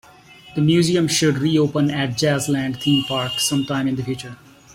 The 0.55 0.61
museum 0.61 1.07
should 1.07 1.37
reopen 1.37 1.91
at 1.91 2.17
Jazzland 2.17 2.81
Theme 2.81 3.03
Park 3.03 3.33
some 3.39 3.65
time 3.67 3.87
in 3.87 3.97
the 3.97 4.03
future. 4.03 4.35